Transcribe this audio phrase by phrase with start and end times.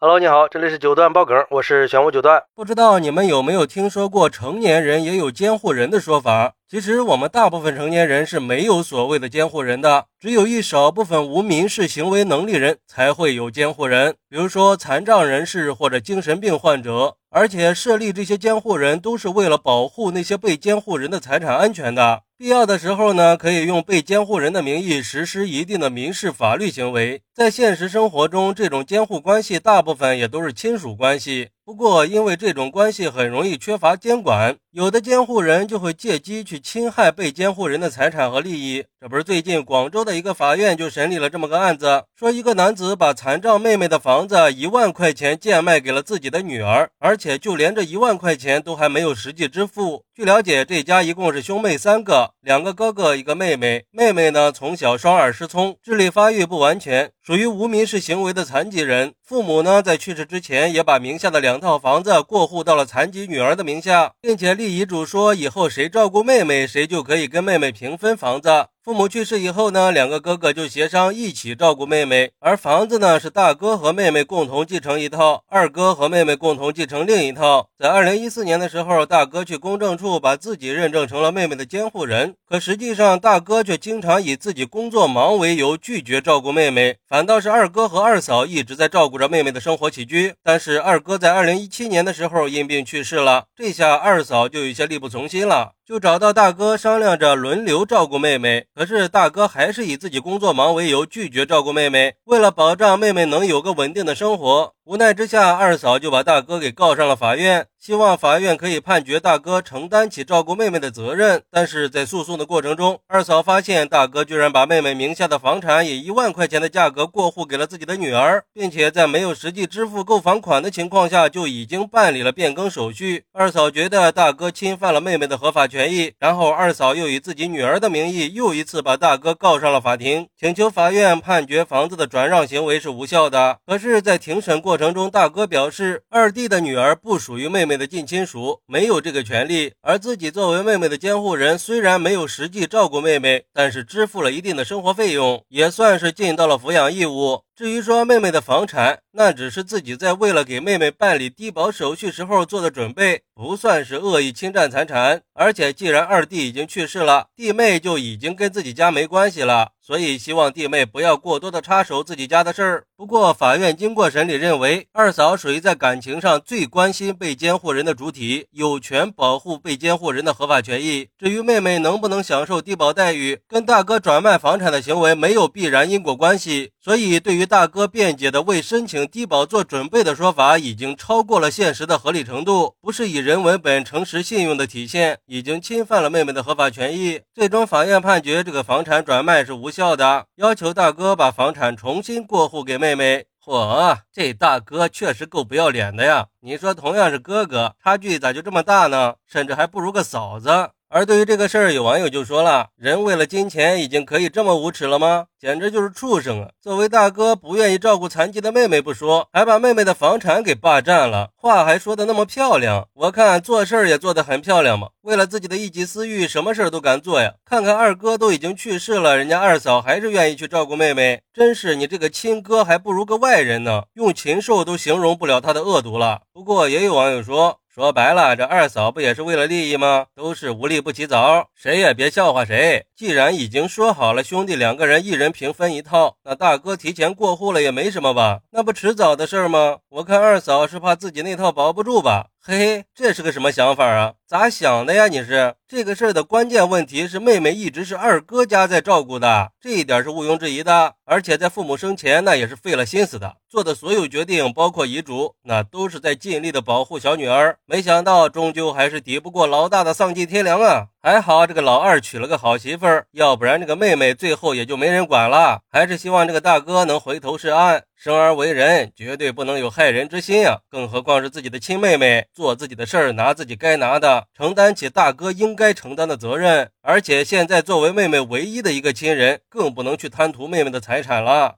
[0.00, 2.40] Hello，你好，这里是九段爆梗，我是玄武九段。
[2.54, 6.52] 不知道你们有没有听说过成年人也有监护人的说法？
[6.68, 17.16] 其实我们大部分成年人是没有所谓的监护人的，只有一少部分无民事行为能力人才会有监护人，比如说残障人士或者精神病患者。
[17.30, 22.22] 而且设立这些监护人都是为了保护那些被监护人的财产安全的。
[22.40, 27.20] 必要的时候呢，可以用被监护人的名义实施一定的民事法律行为。
[27.34, 31.48] 在现实生活中，这种监护关系大部分也都是亲属关系。
[31.64, 38.84] 不过，因为这种关系很容易缺乏监管，有的监护人就会借机去侵害被监护人的财产和利益。
[39.00, 50.04] 这不是最近广州的一个法院就审理了这么个案子，说一个男子把残障妹妹的房子一万块钱贱卖给了自己的女儿，而且就连这一万块钱都还没有实际支付。
[50.18, 53.84] 据了解，这家一共是兄妹三个，两个哥哥，一个妹妹。
[53.92, 59.12] 妹妹呢，从小双耳失聪，智力发育不完全，属于无民事行为的残疾人。
[59.22, 68.48] 父母呢，在去世之前也把名下的两套房子过户到了残疾女儿的名下，并且立遗嘱说，以后谁照顾妹妹，谁就可以跟妹妹平分房子。
[68.82, 77.68] 父母去世以后呢，两个哥哥就协商一起照顾妹妹，而房子呢是大哥和妹妹共同继承一套，二哥和妹妹共同继承另一套。
[77.78, 90.36] 在二零一四年的时候，大哥去公证处把自己认证成了妹妹的监护人，可实际上大哥却经常以自己工作忙为由拒绝照顾妹妹，反倒是二哥和二嫂一直在照顾着妹妹的生活起居。
[90.40, 95.72] 但是二哥在二零一七年的时候因病去世了，这下二嫂就有些力不从心了。
[95.88, 102.16] 就找到大哥商量着轮流照顾妹妹，可是大哥还是以自己工作忙为由拒绝照顾妹妹。
[102.26, 104.74] 为了保障妹妹能有个稳定的生活。
[104.84, 111.42] 无奈之下，二嫂就把大哥给告上了法院，希望法院可以判决大哥承担起照顾妹妹的责任。
[111.50, 123.24] 但是在诉讼的过程中，二嫂发现大哥居然把妹妹名下的房产以一万块钱的价格过户给了自己的女儿，并且在没有实际支付购房款的情况下就已经办理了变更手续。
[123.34, 133.58] 二嫂觉得大哥侵犯了妹妹的合法权权益，然后二嫂又以自己女儿的名义又一次把大哥告上了法庭，请求法院判决房子的转让行为是无效的。
[133.64, 134.76] 可是，在庭审过。
[134.76, 139.72] 程中，大哥表示，二弟的女儿不属于妹妹的近亲属，没有这个权利。
[139.80, 147.42] 而自己作为妹妹的监护人，虽然没有实际照顾妹妹，但是支付了一定的生活费用，也算是尽到了抚养义务。
[147.58, 155.22] 至于说妹妹的房产，那只是自己在为了给妹妹办理低保手续时候做的准备，不算是恶意侵占财产。
[155.34, 162.84] 而且既然二弟已经去世了，弟妹就已经跟自己家没关系了，所以希望弟妹不要过多的插手自己家的事儿。
[162.94, 171.08] 不过法院经过审理认为，二嫂属于在感情上最关心被监护人的主体，有权保护被监护人的合法权益。
[171.16, 176.72] 至于妹妹能不能享受低保待遇，跟大哥转卖房产的行为没有必然因果关系。
[176.78, 187.22] 所以对于大哥辩解的为申请低保做准备的说法，已经超过了现实的合理程度，不是以人为本、诚实信用的体现，已经侵犯了妹妹的合法权益。
[187.34, 193.26] 最终法院判决这个房产转卖是无效的，要求大哥把房产重新过户给妹妹。
[193.44, 196.26] 嚯，这大哥确实够不要脸的呀！
[196.40, 199.14] 你说同样是哥哥，差距咋就这么大呢？
[199.26, 200.70] 甚至还不如个嫂子。
[200.90, 205.26] 而对于这个事儿，有网友就说了：“人为了金钱，已经可以这么无耻了吗？
[205.38, 212.88] 简直就是畜生啊！”作为大哥，不愿意照顾残疾的妹妹不说，还把妹妹的房产给霸占了，话还说的那么漂亮。
[212.94, 217.34] 我看做事儿也做得很漂亮嘛，为了自己的一己私欲，什么事儿都敢做呀！
[217.44, 226.22] 看看二哥都已经去世了，人家二嫂还是愿意去照顾妹妹，真是你这个亲哥还不如个外人呢，用禽兽都形容不了他的恶毒了。
[226.32, 227.58] 不过也有网友说。
[227.78, 230.06] 说白了，这二嫂不也是为了利益吗？
[230.16, 232.84] 都是无利不起早，谁也别笑话谁。
[232.96, 238.40] 既然已经说好了，兄弟两个人一人平分一套，那大哥提前过户了也没什么吧？
[238.50, 239.76] 那不迟早的事儿吗？
[239.90, 242.26] 我看二嫂是怕自己那套保不住吧。
[242.50, 244.14] 嘿嘿，这是个什么想法啊？
[244.26, 245.06] 咋想的呀？
[245.06, 250.94] 你是这个事儿的关键问题是妹妹一直是二哥家在照顾的，这一点是毋庸置疑的。
[251.04, 257.58] 而且在父母生前，那也是费了心思的，做的所有决定，包括遗嘱，那都是在尽力的保护小女儿。
[257.66, 260.86] 没想到终究还是敌不过老大的丧尽天良啊！
[261.08, 265.62] 还好这个老二娶了个好媳妇儿，要不然这个妹妹最后也就没人管了。
[265.72, 267.84] 还是希望这个大哥能回头是岸。
[267.96, 270.58] 生而为人，绝对不能有害人之心呀！
[270.70, 276.70] 更何况是自己的亲妹妹，做自己的事儿，拿自己该拿的，承担起大哥应该承担的责任。
[276.80, 281.56] 而且现在作为妹妹唯一的一个亲人，更不能去贪图妹妹的财产了。